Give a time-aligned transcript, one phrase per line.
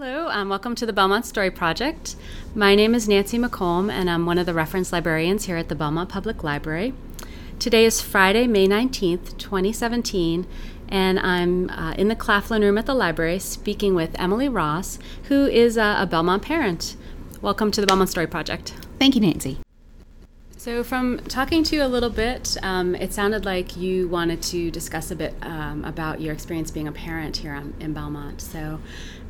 [0.00, 2.14] Hello, um, welcome to the Belmont Story Project.
[2.54, 5.74] My name is Nancy McComb, and I'm one of the reference librarians here at the
[5.74, 6.94] Belmont Public Library.
[7.58, 10.46] Today is Friday, May 19th, 2017,
[10.88, 15.46] and I'm uh, in the Claflin room at the library speaking with Emily Ross, who
[15.46, 16.94] is a Belmont parent.
[17.42, 18.74] Welcome to the Belmont Story Project.
[19.00, 19.58] Thank you, Nancy.
[20.68, 24.70] So, from talking to you a little bit, um, it sounded like you wanted to
[24.70, 28.42] discuss a bit um, about your experience being a parent here on, in Belmont.
[28.42, 28.78] So,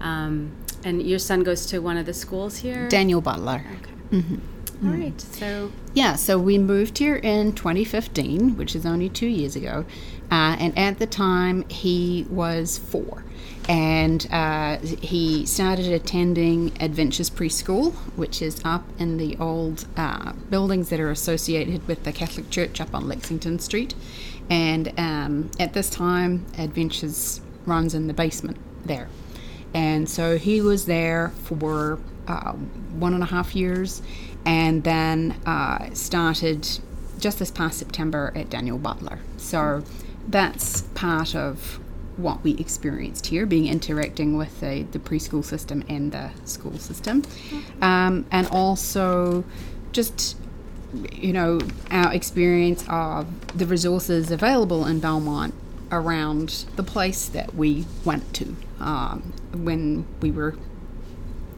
[0.01, 0.51] um,
[0.83, 2.89] and your son goes to one of the schools here?
[2.89, 3.65] Daniel Butler.
[3.77, 4.17] Okay.
[4.17, 4.89] Mm-hmm.
[4.89, 5.21] All right.
[5.21, 9.85] So, yeah, so we moved here in 2015, which is only two years ago.
[10.31, 13.25] Uh, and at the time, he was four
[13.69, 20.89] and uh, he started attending Adventures Preschool, which is up in the old uh, buildings
[20.89, 23.95] that are associated with the Catholic Church up on Lexington Street.
[24.49, 29.09] And um, at this time, Adventures runs in the basement there.
[29.75, 34.01] And so he was there for uh, one and a half years
[34.47, 36.67] and then uh, started
[37.19, 39.19] just this past September at Daniel Butler.
[39.37, 39.85] So
[40.29, 41.81] that's part of
[42.17, 47.23] what we experienced here, being interacting with the, the preschool system and the school system.
[47.81, 49.45] Um, and also
[49.93, 50.37] just,
[51.13, 55.55] you know, our experience of the resources available in Belmont
[55.91, 60.57] around the place that we went to um, when we were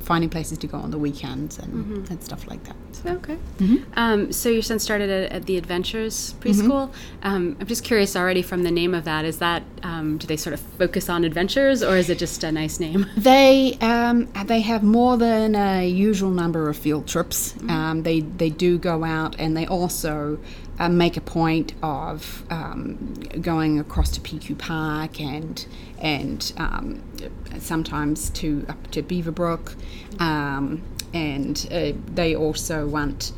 [0.01, 2.13] finding places to go on the weekends and, mm-hmm.
[2.13, 2.77] and stuff like that.
[2.93, 3.11] So.
[3.11, 3.39] Okay.
[3.59, 3.77] Mm-hmm.
[3.95, 6.89] Um, so your son started at, at the Adventures preschool.
[6.89, 7.27] Mm-hmm.
[7.27, 9.25] Um, I'm just curious already from the name of that.
[9.25, 12.53] Is that um, do they sort of focus on adventures or is it just a
[12.53, 13.07] nice name?
[13.17, 17.53] They um, they have more than a usual number of field trips.
[17.53, 17.71] Mm-hmm.
[17.71, 20.39] Um, they they do go out and they also
[20.81, 25.67] uh, make a point of um, going across to PQ Park and
[25.99, 27.03] and um,
[27.59, 29.77] sometimes to up to Beaverbrook,
[30.21, 33.33] um, and uh, they also want.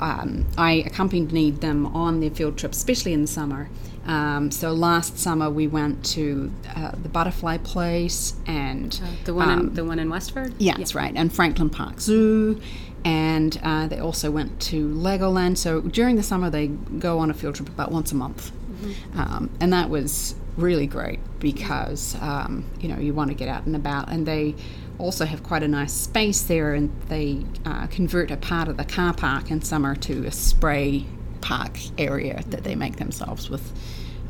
[0.00, 3.68] Um, I accompanied them on their field trips, especially in the summer.
[4.06, 9.50] Um, so last summer we went to uh, the Butterfly Place and uh, the one
[9.50, 10.54] in um, the one in Westford.
[10.58, 12.60] Yeah, yeah, that's right, and Franklin Park Zoo,
[13.04, 15.56] and uh, they also went to Legoland.
[15.56, 19.20] So during the summer they go on a field trip about once a month, mm-hmm.
[19.20, 23.64] um, and that was really great because um, you know you want to get out
[23.64, 24.54] and about, and they
[24.98, 28.84] also have quite a nice space there, and they uh, convert a part of the
[28.84, 31.06] car park in summer to a spray
[31.44, 33.70] park area that they make themselves with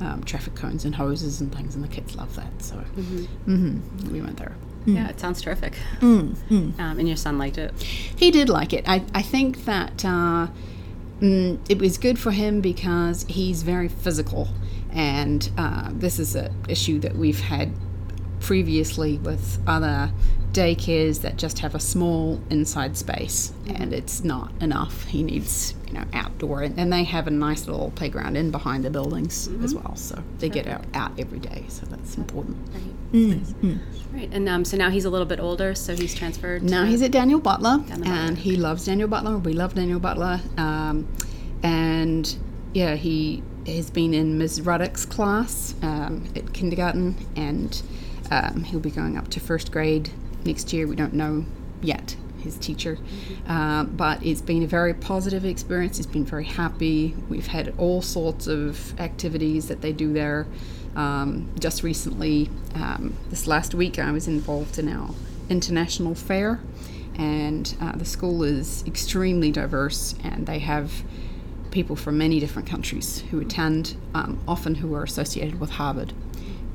[0.01, 2.51] um, traffic cones and hoses and things, and the kids love that.
[2.61, 3.25] So mm-hmm.
[3.47, 4.13] Mm-hmm.
[4.13, 4.57] we went there.
[4.85, 4.97] Mm.
[4.97, 5.75] Yeah, it sounds terrific.
[6.01, 6.81] Mm, mm.
[6.81, 7.73] Um, and your son liked it.
[7.81, 8.85] He did like it.
[8.89, 10.49] I, I think that uh,
[11.21, 14.49] mm, it was good for him because he's very physical,
[14.91, 17.73] and uh, this is an issue that we've had
[18.41, 20.13] previously with other
[20.55, 25.05] daycares that just have a small inside space and it's not enough.
[25.05, 28.85] He needs, you know, outdoor and, and they have a nice little playground in behind
[28.85, 29.65] the buildings mm-hmm.
[29.65, 29.97] as well.
[29.97, 31.65] So they get out, out every day.
[31.69, 32.57] So that's important.
[32.73, 33.13] Right.
[33.13, 33.41] Mm.
[33.41, 33.79] Mm.
[34.13, 34.31] right.
[34.33, 36.63] And um, so now he's a little bit older, so he's transferred.
[36.63, 39.39] Now he's at Daniel Butler, and he loves Daniel Butler.
[39.39, 40.41] We love Daniel Butler.
[40.57, 41.09] Um,
[41.63, 42.37] and
[42.73, 44.61] yeah, he has been in Ms.
[44.63, 47.83] Ruddock's class um, at kindergarten and
[48.31, 50.11] um, he'll be going up to first grade
[50.44, 50.87] next year.
[50.87, 51.44] We don't know
[51.82, 52.99] yet his teacher,
[53.49, 55.97] uh, but it's been a very positive experience.
[55.97, 57.15] He's been very happy.
[57.28, 60.47] We've had all sorts of activities that they do there.
[60.94, 65.10] Um, just recently, um, this last week, I was involved in our
[65.49, 66.61] international fair,
[67.16, 71.03] and uh, the school is extremely diverse, and they have
[71.71, 76.12] people from many different countries who attend, um, often who are associated with Harvard.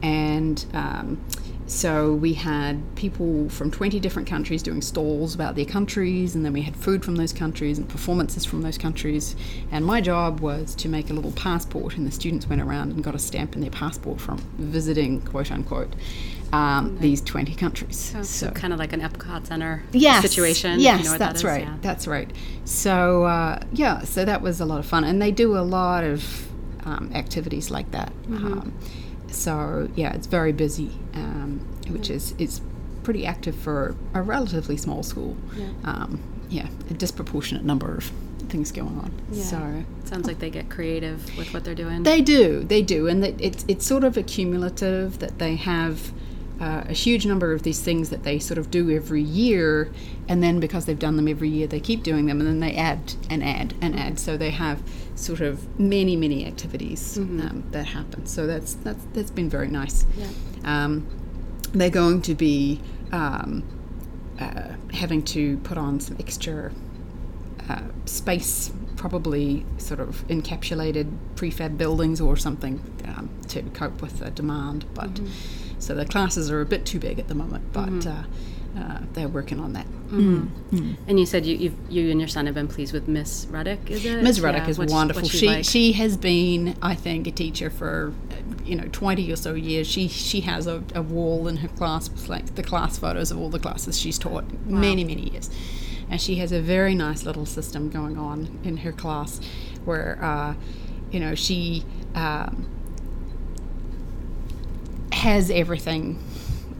[0.02, 1.24] And um,
[1.70, 6.52] so we had people from 20 different countries doing stalls about their countries, and then
[6.52, 9.36] we had food from those countries and performances from those countries.
[9.72, 13.04] And my job was to make a little passport, and the students went around and
[13.04, 15.94] got a stamp in their passport from visiting, quote unquote,
[16.54, 18.14] um, these 20 countries.
[18.18, 20.80] Oh, so, so, kind of like an Epcot Center yes, situation.
[20.80, 21.64] Yes, you know that's that right.
[21.66, 21.78] Yeah.
[21.82, 22.32] That's right.
[22.66, 25.04] So, uh, yeah, so that was a lot of fun.
[25.04, 26.48] And they do a lot of
[26.84, 28.12] um, activities like that.
[28.24, 28.54] Mm-hmm.
[28.54, 28.74] Um,
[29.32, 31.60] so yeah, it's very busy, um,
[31.90, 32.62] which is is
[33.04, 35.36] pretty active for a relatively small school.
[35.56, 35.70] Yeah.
[35.84, 38.12] Um, yeah, a disproportionate number of
[38.50, 39.12] things going on.
[39.32, 39.44] Yeah.
[39.44, 42.04] So sounds like they get creative with what they're doing.
[42.04, 46.12] They do, they do, and it's it's sort of accumulative that they have.
[46.60, 49.90] Uh, a huge number of these things that they sort of do every year,
[50.28, 52.76] and then because they've done them every year, they keep doing them, and then they
[52.76, 54.20] add and add and add.
[54.20, 54.84] So they have
[55.16, 57.42] sort of many many activities mm-hmm.
[57.42, 58.26] um, that happen.
[58.26, 60.06] So that's that's that's been very nice.
[60.18, 60.28] Yeah.
[60.66, 61.08] Um,
[61.72, 62.82] they're going to be
[63.14, 63.64] um,
[64.40, 66.74] uh, having to put on some extra
[67.70, 74.30] uh, space, probably sort of encapsulated prefab buildings or something um, to cope with the
[74.32, 74.86] demand.
[74.94, 75.69] But Mm-hmm.
[75.80, 78.24] So the classes are a bit too big at the moment, but uh,
[78.78, 79.86] uh, they're working on that.
[80.10, 80.94] Mm-hmm.
[81.08, 83.90] And you said you you've, you and your son have been pleased with Miss Ruddock,
[83.90, 84.22] is it?
[84.24, 84.42] Ms.
[84.42, 85.24] Ruddock Yeah, is what's- wonderful.
[85.24, 85.66] what's She like?
[85.66, 88.36] she has been, I think, a teacher for uh,
[88.66, 89.88] you know twenty or so years.
[89.88, 93.40] She she has a, a wall in her class with like the class photos of
[93.40, 95.50] all the classes she's taught many many years,
[96.10, 99.40] and she has a very nice little system going on in her class,
[99.86, 100.54] where uh,
[101.12, 101.84] you know she.
[102.16, 102.68] Um,
[105.20, 106.22] has everything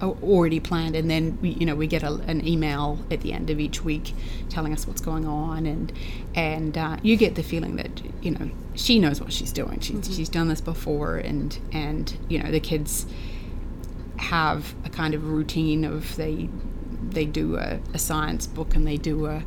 [0.02, 3.50] already planned and then we, you know we get a, an email at the end
[3.50, 4.14] of each week
[4.48, 5.92] telling us what's going on and
[6.36, 9.80] and uh, you get the feeling that you know she knows what she's doing.
[9.82, 13.06] She's, she's done this before and and you know the kids
[14.18, 16.50] have a kind of routine of they
[17.10, 19.44] they do a, a science book and they do a,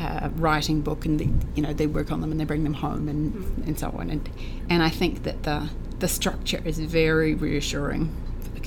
[0.00, 2.74] a writing book and they, you know they work on them and they bring them
[2.74, 4.10] home and and so on.
[4.10, 4.28] And
[4.70, 5.68] and I think that the
[5.98, 8.14] the structure is very reassuring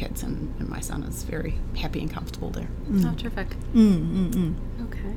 [0.01, 2.68] kids and, and my son is very happy and comfortable there.
[3.06, 3.48] Oh, terrific.
[4.86, 5.15] Okay.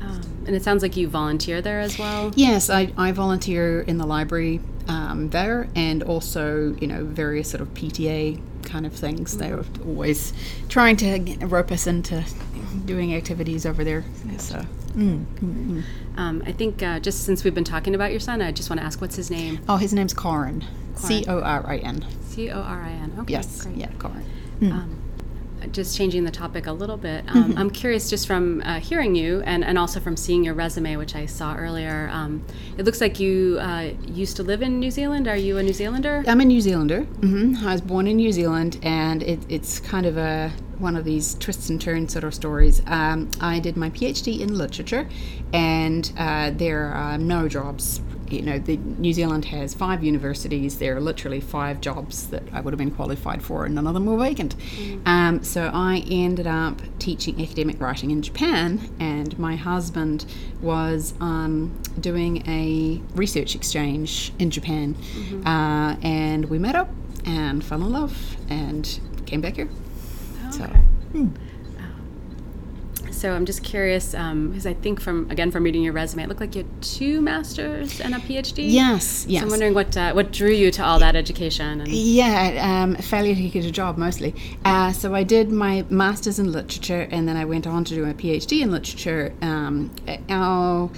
[0.00, 2.32] Um, and it sounds like you volunteer there as well.
[2.36, 7.60] Yes, I, I volunteer in the library um, there and also, you know, various sort
[7.60, 9.36] of PTA kind of things.
[9.36, 10.32] They're always
[10.68, 12.24] trying to rope us into
[12.84, 14.04] doing activities over there.
[14.38, 14.64] So,
[14.96, 18.80] Um, I think uh, just since we've been talking about your son, I just want
[18.80, 19.60] to ask what's his name?
[19.68, 20.64] oh, his name's Corin.
[20.94, 22.04] C O R I N.
[22.38, 23.12] C O R I N.
[23.18, 23.32] Okay.
[23.32, 23.76] Yes, Great.
[23.76, 24.24] yeah, Corin.
[24.62, 25.02] Um,
[25.72, 29.42] just changing the topic a little bit, um, I'm curious just from uh, hearing you
[29.44, 32.08] and, and also from seeing your resume, which I saw earlier.
[32.12, 32.44] Um,
[32.78, 35.26] it looks like you uh, used to live in New Zealand.
[35.26, 36.22] Are you a New Zealander?
[36.28, 37.02] I'm a New Zealander.
[37.02, 41.04] hmm I was born in New Zealand, and it, it's kind of a one of
[41.04, 42.80] these twists and turns sort of stories.
[42.86, 45.08] Um, I did my PhD in literature,
[45.52, 48.00] and uh, there are no jobs.
[48.30, 50.78] You know, the, New Zealand has five universities.
[50.78, 53.94] There are literally five jobs that I would have been qualified for, and none of
[53.94, 54.54] them were vacant.
[55.06, 60.26] Um, so I ended up teaching academic writing in Japan, and my husband
[60.60, 64.96] was um, doing a research exchange in Japan,
[65.44, 66.90] uh, and we met up
[67.24, 69.68] and fell in love and came back here.
[70.50, 70.70] So,
[73.18, 76.40] So I'm just curious because I think from again from reading your resume, it looked
[76.40, 78.70] like you had two masters and a PhD.
[78.70, 79.40] yes, yes.
[79.40, 81.80] So I'm wondering what uh, what drew you to all that education.
[81.80, 84.36] And, Yeah, um, failure to get a job mostly.
[84.64, 88.04] Uh, so I did my master's in literature, and then I went on to do
[88.04, 89.34] a PhD in literature.
[89.42, 89.90] Um,
[90.28, 90.88] our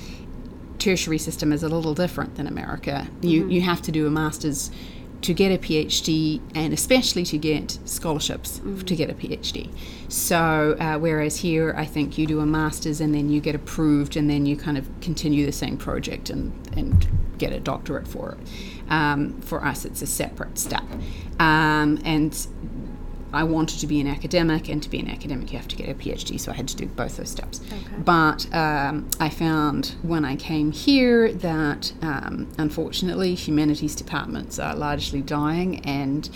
[0.79, 3.09] tertiary system is a little different than America.
[3.23, 4.71] You you have to do a master's
[5.23, 9.71] to get a PhD, and especially to get scholarships to get a PhD.
[10.09, 14.17] So uh, whereas here, I think you do a master's and then you get approved,
[14.17, 17.07] and then you kind of continue the same project and and
[17.39, 18.39] get a doctorate for it.
[18.91, 20.85] Um, for us, it's a separate step,
[21.39, 22.35] um, and
[23.33, 25.89] I wanted to be an academic, and to be an academic, you have to get
[25.89, 27.61] a PhD, so I had to do both those steps.
[27.99, 35.23] But um, I found when I came here that um, unfortunately, humanities departments are largely
[35.23, 36.29] dying, and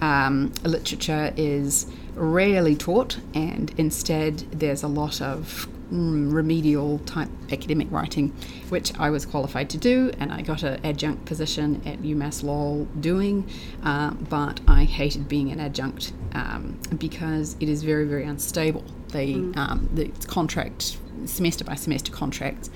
[0.00, 7.90] um, literature is rarely taught, and instead, there's a lot of mm, remedial type academic
[7.90, 8.34] writing,
[8.68, 12.86] which I was qualified to do, and I got an adjunct position at UMass Lowell
[13.00, 13.48] doing,
[13.82, 18.84] uh, but I hated being an adjunct um, because it is very, very unstable.
[19.08, 22.70] They, um, the contract, semester by semester contracts.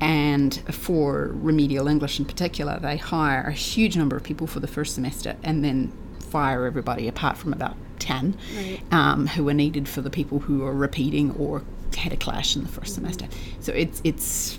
[0.00, 4.66] And for remedial English in particular, they hire a huge number of people for the
[4.66, 8.36] first semester and then fire everybody apart from about 10
[8.90, 11.62] um, who are needed for the people who are repeating or
[11.96, 13.28] had a clash in the 1st semester.
[13.60, 14.58] So it's it's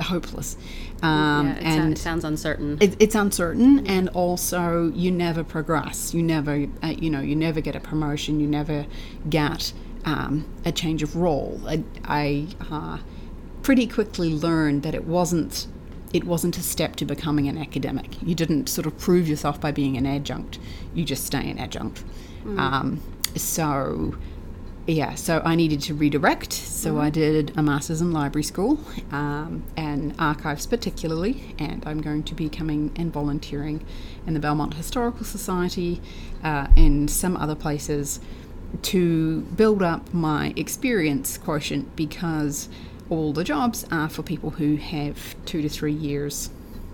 [0.00, 0.56] hopeless.
[1.02, 2.78] Um, yeah, and it sounds uncertain.
[2.80, 6.12] it, it's uncertain and also you never progress.
[6.12, 8.40] You never uh, you know you never get a promotion.
[8.40, 8.86] You never
[9.28, 9.72] get
[10.04, 11.60] um, a change of role.
[11.66, 12.98] I, I uh,
[13.62, 15.66] pretty quickly learned that it wasn't
[16.12, 18.20] it wasn't a step to becoming an academic.
[18.22, 20.58] You didn't sort of prove yourself by being an adjunct.
[20.92, 22.02] You just stay an adjunct.
[22.56, 23.00] Um,
[23.36, 24.16] so
[24.86, 26.52] yeah, so I needed to redirect.
[26.52, 28.80] So I did a master's in library school
[29.12, 31.54] um, and archives, particularly.
[31.58, 33.84] And I'm going to be coming and volunteering
[34.26, 36.00] in the Belmont Historical Society
[36.42, 38.20] uh, and some other places
[38.82, 42.68] to build up my experience quotient because
[43.10, 46.50] all the jobs are for people who have two to three years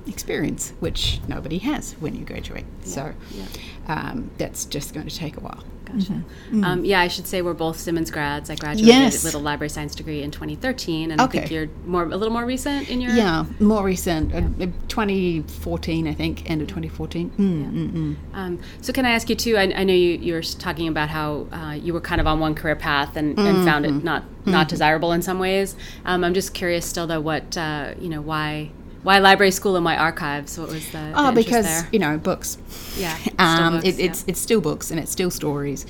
[0.06, 2.64] experience, which nobody has when you graduate.
[2.82, 3.46] So yeah.
[3.88, 5.62] um, that's just going to take a while.
[5.86, 6.22] Gotcha.
[6.64, 8.50] Um, yeah, I should say we're both Simmons grads.
[8.50, 9.24] I graduated Yes.
[9.24, 12.44] with a library science degree in 2013, and I think you're more a little more
[12.44, 13.12] recent in your.
[13.12, 14.40] Yeah, more recent, uh,
[14.88, 17.30] 2014, I think, end of 2014.
[17.38, 18.16] Mm, mm, mm.
[18.34, 19.56] Um, so can I ask you too?
[19.56, 22.40] I, I know you, you were talking about how uh, you were kind of on
[22.40, 25.74] one career path and, and found it not not desirable in some ways.
[26.04, 28.70] Um, I'm just curious still though, what uh, you know, why
[29.06, 30.58] why library school and why archives?
[30.58, 32.58] What was the, the Oh, interest because you know books.
[32.98, 34.06] Yeah, um, books, it, yeah.
[34.06, 35.86] it's it's still books and it's still stories.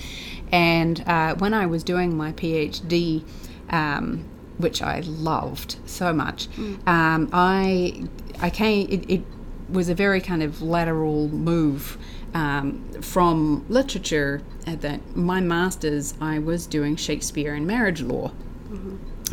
[0.52, 3.24] And uh, when I was doing my PhD,
[3.70, 4.24] um,
[4.58, 6.86] which I loved so much, Mm.
[6.86, 8.04] um, I
[8.40, 8.86] I came.
[8.90, 9.22] It, it
[9.68, 11.96] was a very kind of lateral move.
[12.34, 18.30] Um, from literature, at that my master's, I was doing Shakespeare and marriage law,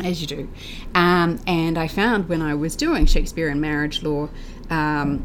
[0.02, 0.48] as you do.
[0.94, 4.28] Um, and I found when I was doing Shakespeare and marriage law
[4.70, 5.24] um,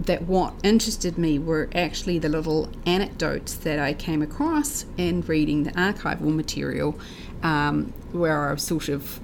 [0.00, 5.64] that what interested me were actually the little anecdotes that I came across in reading
[5.64, 6.98] the archival material,
[7.42, 9.20] um, where I was sort of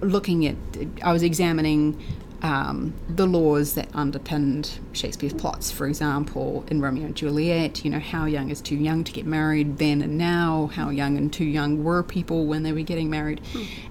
[0.00, 0.56] looking at,
[1.02, 2.02] I was examining.
[2.40, 7.98] Um, the laws that underpinned Shakespeare's plots, for example, in Romeo and Juliet, you know,
[7.98, 11.44] how young is too young to get married then and now, how young and too
[11.44, 13.40] young were people when they were getting married,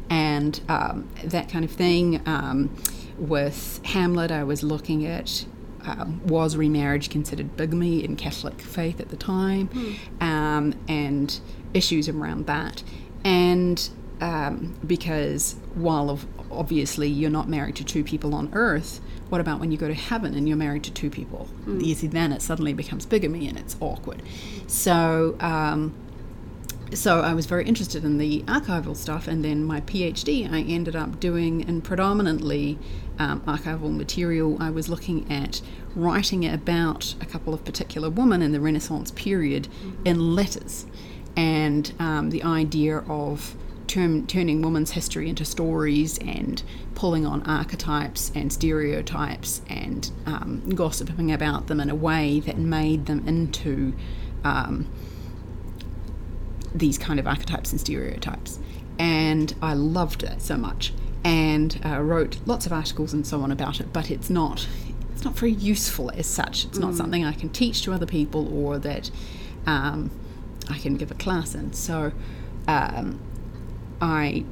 [0.10, 2.22] and um, that kind of thing.
[2.26, 2.70] Um,
[3.18, 5.46] with Hamlet, I was looking at
[5.86, 9.70] um, was remarriage considered bigamy in Catholic faith at the time,
[10.22, 11.40] um, and
[11.74, 12.84] issues around that.
[13.24, 13.90] And
[14.22, 19.00] um, because while of, obviously you're not married to two people on earth,
[19.30, 21.48] what about when you go to heaven and you're married to two people?
[21.86, 24.22] You see, then it suddenly becomes bigamy and it's awkward.
[24.68, 25.94] So, um,
[26.94, 30.96] so I was very interested in the archival stuff, and then my PhD I ended
[30.96, 32.80] up doing in predominantly
[33.20, 34.58] um, archival material.
[34.62, 35.62] I was looking at
[35.96, 39.68] writing about a couple of particular women in the Renaissance period
[40.06, 40.86] in letters,
[41.36, 43.56] and um, the idea of
[43.88, 46.62] term, turning women's history into stories and
[46.96, 53.06] pulling on archetypes and stereotypes and um, gossiping about them in a way that made
[53.06, 53.94] them into
[54.44, 54.88] um,
[56.74, 58.60] these kind of archetypes and stereotypes.
[59.00, 63.52] And I loved it so much and uh, wrote lots of articles and so on
[63.52, 64.68] about it, but it's not.
[65.14, 66.66] It's not very useful as such.
[66.66, 69.10] It's not something I can teach to other people or that
[69.66, 70.12] um,
[70.70, 71.74] I can give a class in.
[71.74, 72.12] So
[72.68, 73.20] um,
[74.02, 74.46] I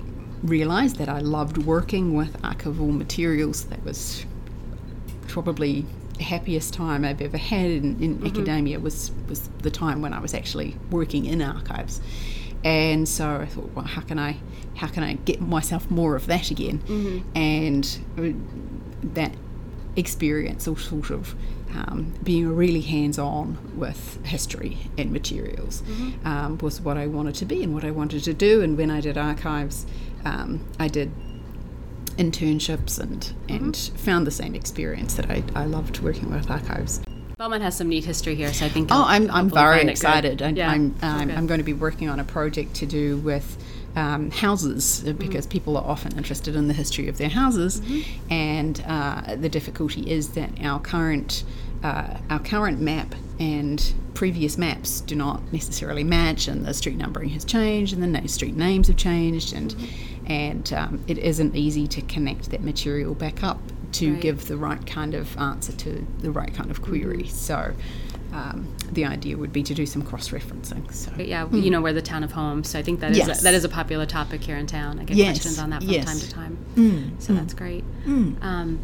[0.44, 3.66] realized that I loved working with archival materials.
[3.66, 4.26] That was
[5.28, 5.86] probably
[6.18, 10.20] the happiest time I've ever had in, in academia was was the time when I
[10.20, 12.02] was actually working in archives.
[12.64, 14.38] And so I thought, well, how can I
[14.76, 16.82] how can I get myself more of that again?
[17.36, 18.30] And uh,
[19.14, 19.34] that
[19.96, 21.36] experience sort of
[21.76, 25.84] um, being really hands-on with history and materials
[26.24, 28.62] um, was what I wanted to be and what I wanted to do.
[28.62, 29.86] And when I did archives,
[30.24, 31.12] um, I did
[32.18, 37.02] internships and and found the same experience that I, I loved working with archives.
[37.38, 38.88] Belmont has some neat history here, so I think.
[38.92, 39.90] Oh, I'm, I'm very find it good.
[39.92, 40.42] excited.
[40.42, 41.38] I, Yeah, I'm, um, good.
[41.38, 43.58] I'm going to be working on a project to do with
[43.98, 45.18] um, houses uh, Mm-hmm.
[45.18, 48.32] because people are often interested in the history of their houses, Mm-hmm.
[48.34, 51.44] and uh, the difficulty is that our current
[51.86, 57.30] uh, our current map and previous maps do not necessarily match, and the street numbering
[57.30, 59.76] has changed, and the na- street names have changed, and
[60.28, 63.60] and um, it isn't easy to connect that material back up
[63.92, 64.22] to Right.
[64.22, 67.24] give the right kind of answer to the right kind of query.
[67.24, 67.50] Mm-hmm.
[67.50, 67.74] So
[68.34, 70.92] um, the idea would be to do some cross-referencing.
[70.92, 73.18] So But yeah, you know, we're the town of homes, so I think that is.
[73.20, 73.40] Yes.
[73.40, 75.00] a, that is a popular topic here in town.
[75.00, 76.06] I get Yes, questions on that from yes.
[76.06, 77.84] time to time, Mm, so that's great.
[78.08, 78.80] Um,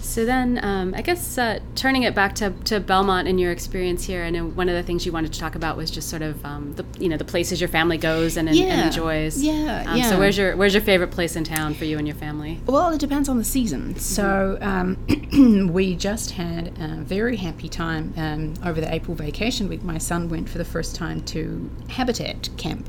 [0.00, 4.04] so then, um, I guess uh, turning it back to, to Belmont and your experience
[4.04, 6.22] here, I know one of the things you wanted to talk about was just sort
[6.22, 9.42] of um, the you know the places your family goes and, and, and enjoys.
[9.42, 10.10] yeah, Um, yeah.
[10.10, 12.60] So where's your where's your favorite place in town for you and your family?
[12.66, 13.96] Well, it depends on the season.
[13.98, 19.82] So um, we just had a very happy time um, over the April vacation week.
[19.82, 22.88] My son went for the first time to Habitat Camp,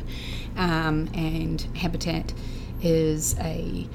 [0.58, 2.34] um, and Habitat
[2.82, 3.88] is a,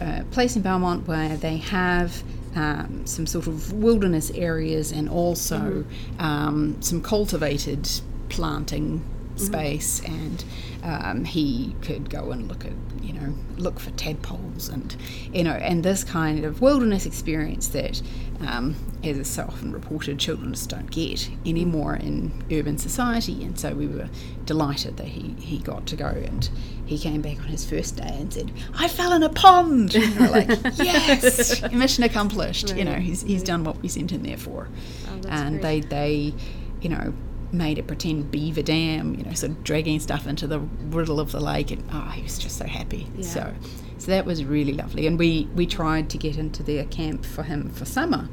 [0.00, 2.22] uh place in Belmont where they have.
[2.54, 5.84] Um, some sort of wilderness areas and also
[6.18, 7.88] um, some cultivated
[8.30, 9.04] planting
[9.36, 10.44] space, and
[10.82, 14.96] um, he could go and look at you know look for tadpoles and
[15.32, 18.02] you know and this kind of wilderness experience that
[18.46, 23.44] um, as is so often reported children just don't get anymore in urban society.
[23.44, 24.08] And so we were
[24.44, 26.48] delighted that he, he got to go and
[26.88, 29.94] he came back on his first day and said I fell in a pond.
[29.94, 32.74] And we were like yes mission accomplished.
[32.74, 34.68] You know he's, he's done what we sent him there for.
[35.08, 35.90] Oh, and great.
[35.90, 36.34] they they
[36.80, 37.12] you know
[37.52, 41.30] made a pretend beaver dam you know sort of dragging stuff into the riddle of
[41.30, 41.70] the lake.
[41.70, 43.06] And oh he was just so happy.
[43.16, 43.26] Yeah.
[43.26, 43.54] so
[43.98, 45.06] so that was really lovely.
[45.06, 48.28] And we we tried to get into their camp for him for summer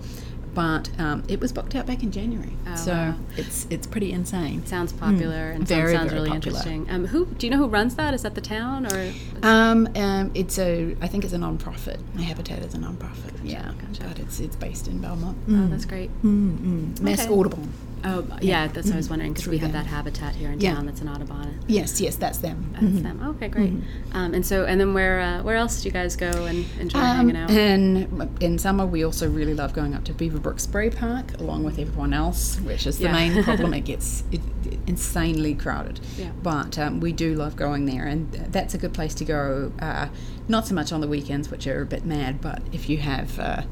[0.56, 3.16] but um, it was booked out back in January Oh, so wow.
[3.38, 5.68] it's it's pretty insane Sounds popular and Mm.
[5.68, 6.58] Very, sounds, very really popular.
[6.58, 6.90] interesting.
[6.90, 8.14] Um, who do you know who runs that?
[8.14, 9.14] Is that the town or?
[9.44, 13.72] um, um, it's a I think it's a non-profit My Habitat is a non-profit yeah
[13.82, 14.04] gotcha.
[14.08, 16.10] but it's it's based in Belmont Oh, that's great.
[16.24, 17.02] mm, mm.
[17.02, 17.34] Mass Okay.
[17.34, 17.72] Audubon
[18.04, 19.84] Oh, yeah, that's what I was wondering because we have them.
[19.84, 20.76] that habitat here in Yeah.
[20.76, 21.60] town that's an Audubon.
[21.68, 23.04] yes yes that's them That's Mhm.
[23.04, 23.20] them.
[23.30, 23.74] Okay, great.
[23.74, 24.18] Mm-hmm.
[24.18, 27.00] Um, and so, and then where uh, where else do you guys go and enjoy
[27.00, 27.50] Um, hanging out?
[27.52, 31.80] And in summer, we also really love going up to Beaverbrook Spray Park along with
[31.80, 33.14] everyone else, which is the Yeah.
[33.14, 33.74] main problem.
[33.74, 34.42] It gets it,
[34.88, 36.00] insanely crowded.
[36.18, 36.30] Yeah.
[36.44, 39.72] But um, we do love going there, and that's a good place to go.
[39.80, 40.08] Uh,
[40.48, 43.40] not so much on the weekends, which are a bit mad, but if you have
[43.40, 43.64] uh,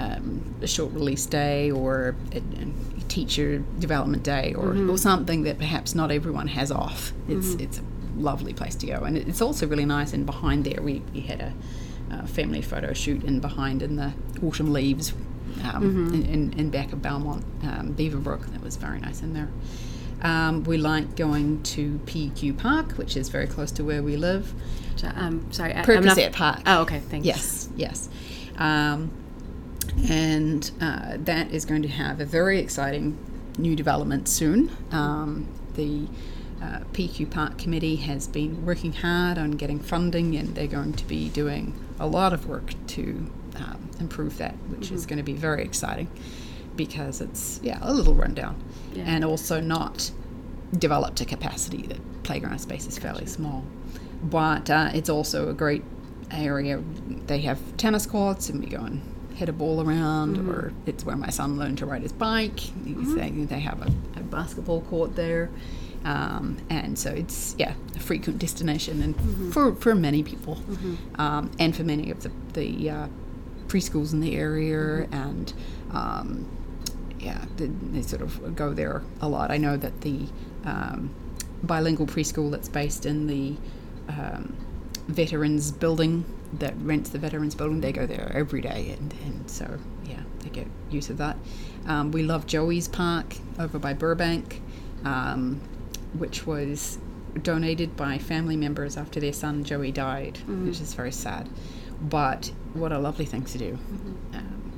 [0.00, 4.90] um, a short release day or a, a teacher development day or, Mm-hmm.
[4.90, 7.82] or something that perhaps not everyone has off, it's it's a
[8.30, 10.12] lovely place to go, and it's also really nice.
[10.16, 11.52] And behind there, we, we had a
[12.14, 14.12] uh, family photo shoot in behind in the
[14.46, 15.12] autumn leaves
[15.64, 18.46] um, in, in, in back of Belmont, um, Beaverbrook.
[18.52, 19.48] That was very nice in there.
[20.22, 24.52] Um, we like going to PQ Park, which is very close to where we live.
[25.02, 26.60] Um, sorry, I, Pequossette Park.
[26.66, 27.26] Oh, okay, thanks.
[27.26, 28.08] Yes, yes.
[28.58, 29.10] Um,
[30.08, 33.16] and uh, that is going to have a very exciting
[33.58, 34.70] new development soon.
[34.92, 36.06] Um, the
[36.62, 41.04] uh, PQ Park Committee has been working hard on getting funding, and they're going to
[41.06, 45.32] be doing a lot of work to um, improve that, which is going to be
[45.34, 46.08] very exciting
[46.76, 48.56] because it's yeah a little rundown
[48.94, 49.04] Yeah.
[49.06, 50.10] and also not
[50.78, 51.82] developed to capacity.
[51.82, 53.64] The playground space is fairly small,
[54.22, 55.82] but uh, it's also a great
[56.30, 56.82] area.
[57.26, 59.02] They have tennis courts, and we go and
[59.40, 62.60] hit a ball around, or it's where my son learned to ride his bike.
[62.84, 65.50] They, they have a, a basketball court there.
[66.04, 70.56] Um, and so it's yeah a frequent destination and for, for many people
[71.16, 73.08] um, and for many of the, the uh,
[73.66, 75.52] preschools in the area and
[75.92, 76.48] um,
[77.20, 79.50] yeah, they, they sort of go there a lot.
[79.50, 80.26] I know that the
[80.64, 81.10] um,
[81.62, 83.56] bilingual preschool that's based in the
[84.08, 84.56] um,
[85.08, 89.78] veterans building that rents the veterans building, they go there every day, and, and so
[90.04, 91.36] yeah, they get use of that.
[91.86, 94.60] Um, we love Joey's Park over by Burbank,
[95.04, 95.60] um,
[96.14, 96.98] which was
[97.42, 101.48] donated by family members after their son Joey died, which is very sad.
[102.00, 103.78] But what a lovely thing to do.
[104.32, 104.72] Um,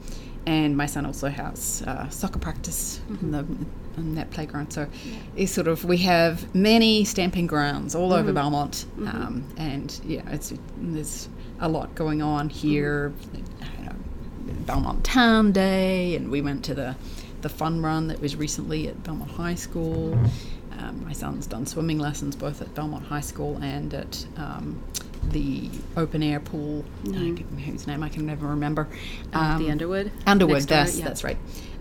[0.45, 3.47] and my son also has uh, soccer practice in, the,
[3.97, 4.73] in that playground.
[4.73, 4.87] So
[5.37, 10.53] it's sort of we have many stamping grounds all over Belmont, um, and yeah, it's
[10.79, 11.29] there's
[11.61, 13.13] a lot going on here.
[13.33, 16.97] Don't know, Belmont Town Day, and we went to the
[17.43, 20.19] the fun run that was recently at Belmont High School.
[20.79, 24.83] Um, my son's done swimming lessons both at Belmont High School and at um,
[25.31, 28.89] the open air pool, uh, whose name I can never remember.
[29.33, 30.11] Uh, Um, the Underwood.
[30.27, 31.05] Underwood, next door, yeah.
[31.09, 31.37] that's right.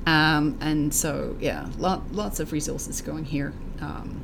[0.06, 3.54] Um, and so, yeah, lot, lots of resources going here.
[3.82, 4.22] Um,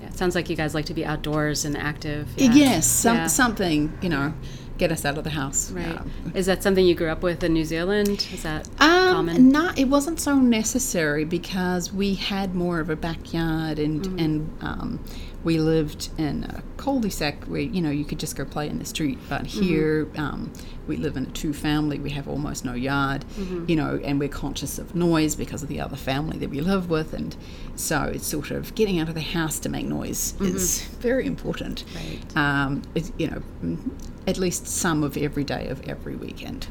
[0.00, 2.28] Yeah, it sounds like you guys like to be outdoors and active.
[2.36, 2.52] Yeah.
[2.54, 3.26] Yes, some, Yeah.
[3.26, 4.32] something, you know,
[4.78, 5.70] get us out of the house.
[5.70, 5.98] Right.
[5.98, 8.26] Um, Is that something you grew up with in New Zealand?
[8.32, 9.50] Is that Um, common?
[9.52, 14.18] not, it wasn't so necessary because we had more of a backyard and Mm-hmm.
[14.18, 15.00] and um,
[15.42, 18.84] we lived in a cul-de-sac where you know you could just go play in the
[18.84, 19.18] street.
[19.28, 19.62] But Mm-hmm.
[19.62, 20.52] here um,
[20.86, 21.98] we live in a two-family.
[21.98, 23.64] We have almost no yard, Mm-hmm.
[23.68, 26.90] you know, and we're conscious of noise because of the other family that we live
[26.90, 27.34] with, and
[27.76, 31.84] so it's sort of getting out of the house to make noise is very important.
[31.94, 32.36] Right.
[32.36, 33.78] Um, it, you know, mm,
[34.26, 36.66] at least some of every day of every weekend.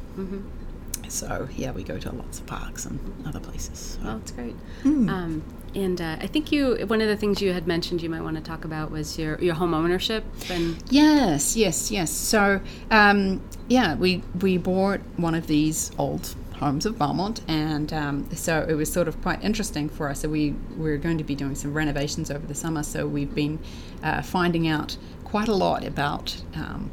[1.08, 3.98] So yeah, we go to lots of parks and other places.
[4.00, 4.06] So.
[4.08, 4.56] Well, that's great.
[4.84, 5.10] Hmm.
[5.10, 5.44] Um,
[5.76, 8.38] and uh, I think you one of the things you had mentioned you might want
[8.38, 12.12] to talk about was your your home ownership and Yes, yes, yes.
[12.12, 18.36] So um, yeah, we we bought one of these old homes of Belmont, and um,
[18.36, 20.22] so it was sort of quite interesting for us.
[20.22, 22.84] So we we're going to be doing some renovations over the summer.
[22.84, 23.60] So we've been
[24.04, 26.42] uh, finding out quite a lot about.
[26.56, 26.92] Um,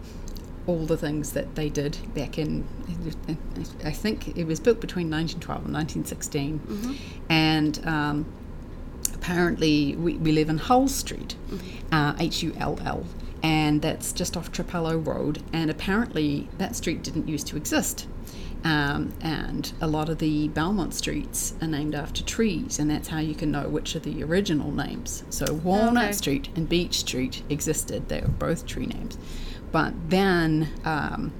[0.66, 2.66] all the things that they did back in,
[3.84, 8.26] I think it was built between 1912 and 1916, and um,
[9.26, 11.34] apparently we, we live in Hull Street,
[11.90, 13.04] uh, H U L L,
[13.42, 15.42] and that's just off Trapelo Road.
[15.52, 18.06] And apparently that street didn't used to exist.
[18.62, 23.18] Um, and a lot of the Belmont streets are named after trees, and that's how
[23.18, 25.24] you can know which are the original names.
[25.30, 26.12] So Walnut Okay.
[26.12, 29.18] Street and Beech Street existed; they were both tree names.
[29.72, 31.32] But then um,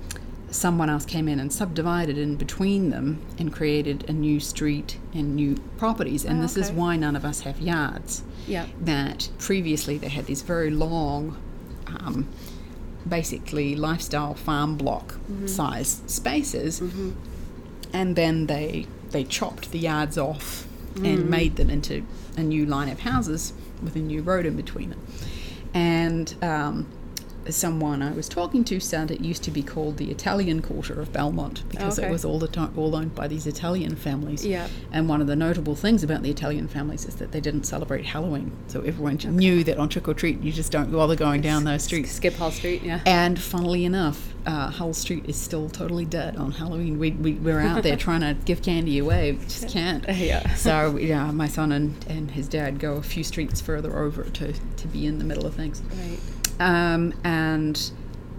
[0.51, 5.35] someone else came in and subdivided in between them and created a new street and
[5.37, 6.25] new properties.
[6.25, 8.23] And Oh, this is why none of us have yards.
[8.47, 8.67] Yeah.
[8.81, 11.37] That previously they had these very long,
[11.89, 12.29] um,
[13.09, 15.47] basically lifestyle farm block Mm-hmm.
[15.49, 16.81] size spaces,
[17.93, 21.13] and then they they chopped the yards off Mm.
[21.13, 22.07] and made them into
[22.39, 25.01] a new line of houses with a new road in between them.
[25.75, 26.87] And um,
[27.55, 31.13] someone I was talking to said it used to be called the Italian Quarter of
[31.13, 32.09] Belmont because Okay.
[32.09, 34.45] it was all the time all owned by these Italian families.
[34.45, 34.69] Yeah.
[34.93, 38.07] And one of the notable things about the Italian families is that they didn't celebrate
[38.07, 41.65] Halloween, so everyone knew that on trick or treat you just don't bother going down
[41.65, 42.11] those streets.
[42.13, 43.01] Skip Hall Street, yeah.
[43.07, 46.99] And funnily enough, uh, Hull Street is still totally dead on Halloween.
[46.99, 50.05] We, we, we're out there trying to give candy away, we just can't.
[50.17, 50.55] Yeah.
[50.55, 54.53] So, yeah, my son and, and his dad go a few streets further over to,
[54.53, 55.83] to be in the middle of things.
[55.95, 56.19] Right.
[56.61, 57.91] Um, and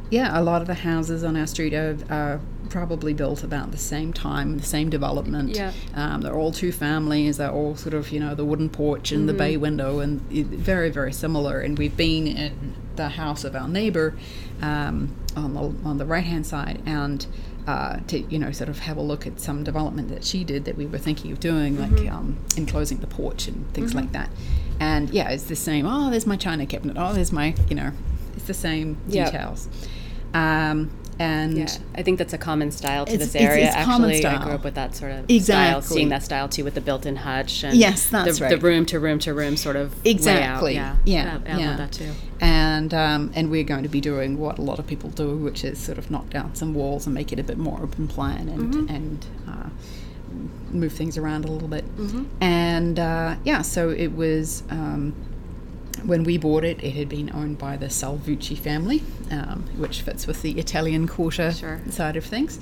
[0.09, 3.77] yeah, a lot of the houses on our street are, are probably built about the
[3.77, 5.55] same time, the same development.
[5.55, 5.73] Yeah.
[5.93, 7.37] Um, they're all two families.
[7.37, 10.89] They're all sort of, you know, the wooden porch and the bay window, and very,
[10.89, 11.59] very similar.
[11.59, 14.15] And we've been in the house of our neighbor
[14.61, 17.25] um, on the on the right hand side, and
[17.65, 20.65] uh, to you know sort of have a look at some development that she did
[20.65, 24.29] that we were thinking of doing, like um, enclosing the porch and things like that.
[24.79, 25.85] And yeah, it's the same.
[25.87, 26.97] Oh, there's my china cabinet.
[26.99, 27.91] Oh, there's my you know,
[28.35, 29.31] it's the same Yep.
[29.31, 29.67] details.
[30.33, 33.67] Um, and Yeah, I think that's a common style to It's- this area.
[33.67, 36.63] it's common Actually, I grew up with that sort of style, seeing that style too
[36.63, 38.49] with the built-in hutch and Yes, that's the, right.
[38.49, 40.73] the room to room to room sort of Exactly.
[40.75, 40.97] Layout.
[41.05, 41.67] Yeah, Yeah, I, I yeah.
[41.69, 42.11] love that too.
[42.39, 45.63] and um, and we're going to be doing what a lot of people do, which
[45.63, 48.47] is sort of knock down some walls and make it a bit more open plan
[48.49, 48.95] and Mm-hmm.
[48.95, 49.69] and uh,
[50.71, 51.85] move things around a little bit.
[51.97, 52.23] Mm-hmm.
[52.41, 54.63] And uh, yeah, so it was.
[54.69, 55.13] Um,
[56.05, 60.27] when we bought it, it had been owned by the Salvucci family, um, which fits
[60.27, 61.81] with the Italian quarter Sure.
[61.89, 62.59] side of things.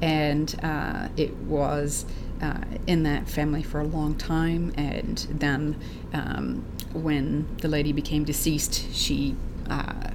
[0.00, 2.04] And uh, it was
[2.40, 4.72] uh, in that family for a long time.
[4.76, 5.76] And then
[6.12, 9.36] um, when the lady became deceased, she
[9.70, 10.10] uh,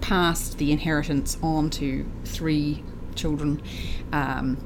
[0.00, 2.84] passed the inheritance on to three
[3.16, 3.60] children
[4.12, 4.56] um,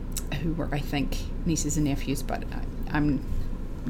[0.42, 1.16] who were, I think,
[1.46, 3.24] nieces and nephews, but I, I'm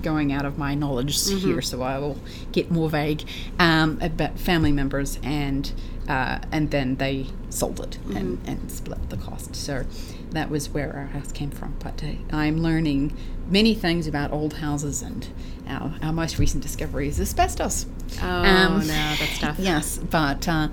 [0.02, 1.46] going out of my knowledge Mm-hmm.
[1.46, 2.18] here, so I will
[2.52, 3.24] get more vague.
[3.58, 5.72] Um, about family members, and
[6.08, 8.48] uh, and then they sold it and, Mm-hmm.
[8.48, 9.56] and split the cost.
[9.56, 9.84] So
[10.30, 11.74] that was where our house came from.
[11.82, 13.16] But uh, I'm learning
[13.48, 15.26] many things about old houses, and
[15.68, 17.86] our, our most recent discovery is asbestos.
[18.22, 19.58] Oh Um, no, that's tough.
[19.58, 20.68] Yes, but uh,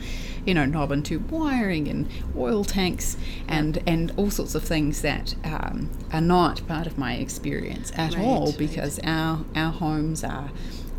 [0.45, 2.07] you know, knob and tube wiring and
[2.38, 7.13] oil tanks and and all sorts of things that um, are not part of my
[7.15, 8.57] experience at Right, all right.
[8.57, 10.51] because our our homes are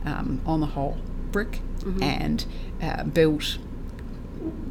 [0.04, 0.96] um, on the whole
[1.32, 2.02] brick Mm-hmm.
[2.02, 2.46] and
[2.82, 3.58] uh, built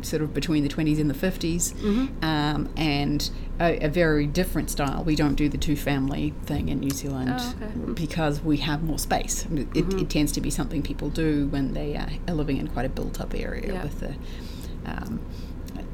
[0.02, 2.24] sort of between the 20s and the 50s Mm-hmm.
[2.26, 6.80] um, and a, a very different style we don't do the two family thing in
[6.80, 7.92] new zealand Oh, okay.
[7.94, 10.00] because we have more space it, Mm-hmm.
[10.00, 13.22] it tends to be something people do when they are living in quite a built
[13.22, 13.84] up area Yeah.
[13.84, 14.16] with the
[14.86, 15.20] um,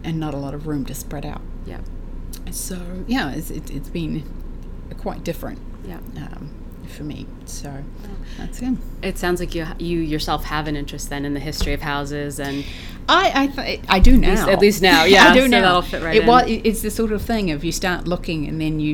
[0.03, 1.81] and not a lot of room to spread out Yeah,
[2.51, 4.23] so yeah it's, it, it's been
[4.97, 5.97] quite different yeah.
[6.17, 6.49] um,
[6.87, 7.83] for me so
[8.37, 11.73] that's it It sounds like you you yourself have an interest then in the history
[11.73, 12.63] of houses and
[13.11, 14.47] I I, th- I do now.
[14.49, 15.61] at least now, yeah, I do so now.
[15.61, 16.61] that'll fit right it, in.
[16.63, 18.93] it's the sort of thing of you start looking and then you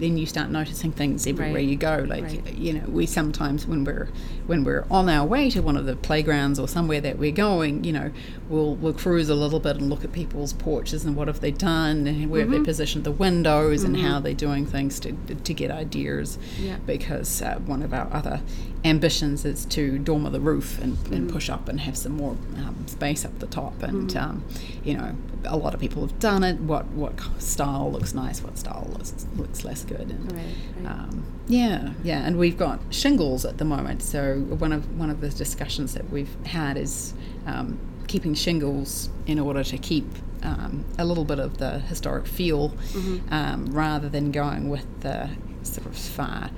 [0.00, 1.68] then you start noticing things everywhere Right.
[1.68, 2.04] you go.
[2.08, 2.54] Like Right.
[2.54, 4.08] you know, we sometimes when we're
[4.48, 7.84] when we're on our way to one of the playgrounds or somewhere that we're going,
[7.84, 8.10] you know,
[8.48, 11.52] we'll we'll cruise a little bit and look at people's porches and what have they
[11.52, 12.62] done and where have Mm-hmm.
[12.62, 16.36] they positioned the windows and how they're doing things to to get ideas.
[16.58, 16.78] Yeah.
[16.84, 18.40] Because uh, one of our other
[18.84, 21.14] ambitions is to dormer the roof and, Mm-hmm.
[21.14, 23.82] and push up and have some more um, space up the top.
[23.82, 24.18] And Mm-hmm.
[24.30, 24.44] um,
[24.84, 26.58] you know, a lot of people have done it.
[26.60, 28.42] What what style looks nice?
[28.42, 30.10] What style looks looks less good?
[30.10, 30.44] And Right,
[30.82, 30.90] right.
[30.90, 32.24] Um, yeah, yeah.
[32.26, 34.02] And we've got shingles at the moment.
[34.02, 37.14] So one of one of the discussions that we've had is
[37.46, 37.78] um,
[38.08, 40.06] keeping shingles in order to keep.
[40.44, 43.32] Um, a little bit of the historic feel Mm-hmm.
[43.32, 45.30] um, rather than going with the
[45.62, 46.50] sort of far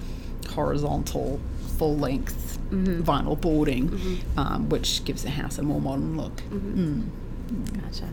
[0.54, 1.40] horizontal,
[1.78, 2.40] full length
[2.70, 3.02] Mm-hmm.
[3.02, 6.38] vinyl boarding, um, which gives the house a more modern look.
[6.50, 7.04] Mm.
[7.82, 8.04] Gotcha.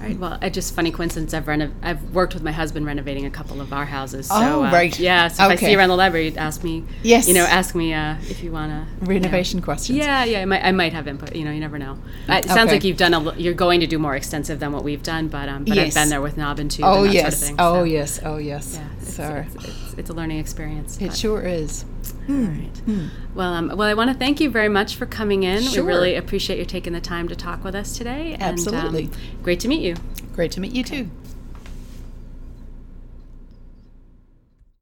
[0.00, 0.18] All right.
[0.18, 1.34] Well, it's just funny coincidence.
[1.34, 4.28] I've renov- I've worked with my husband renovating a couple of our houses.
[4.28, 4.96] So, Oh, uh, right.
[4.98, 5.28] Yeah.
[5.28, 6.84] So if I see you around the library, ask me.
[7.02, 7.26] Yes.
[7.26, 9.98] You know, ask me uh, if you want to Renovation questions.
[9.98, 10.40] Yeah, yeah.
[10.40, 11.34] I might, I might have input.
[11.34, 11.98] You know, you never know.
[12.28, 13.12] Uh, it sounds like you've done.
[13.14, 15.76] A, l- you're going to do more extensive than what we've done, but um, but
[15.78, 16.84] I've been there with Knob and Tube.
[16.86, 17.22] Oh and yes.
[17.24, 18.20] Sort of thing, oh so, yes.
[18.24, 18.78] Oh yes.
[19.18, 19.42] Yeah.
[19.42, 20.98] It's, so it's, it's, it's a learning experience.
[21.00, 21.84] it but- sure is.
[22.28, 22.70] All right.
[23.34, 25.62] Well, um, well, I want to thank you very much for coming in.
[25.62, 25.84] Sure.
[25.84, 28.34] We really appreciate you taking the time to talk with us today.
[28.34, 29.04] And, Absolutely.
[29.04, 29.96] Um, great to meet you.
[30.34, 31.10] Great to meet you too.